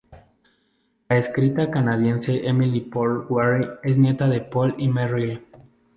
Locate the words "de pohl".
4.27-4.73